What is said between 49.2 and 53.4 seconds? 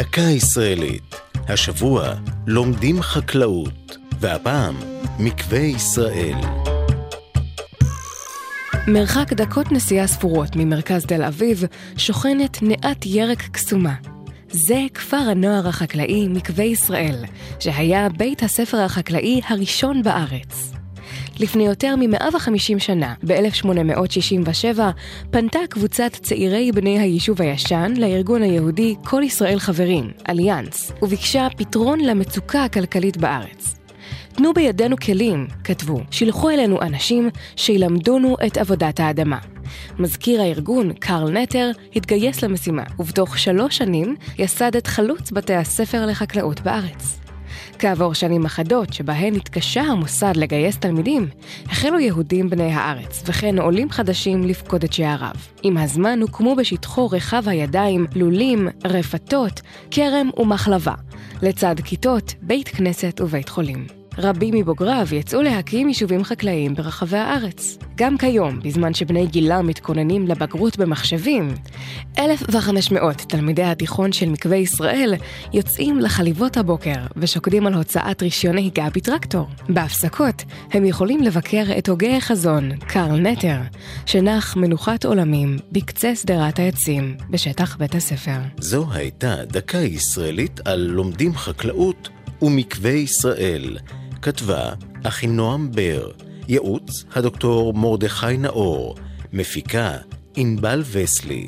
התקשה המוסד לגייס תלמידים, החלו יהודים בני הארץ,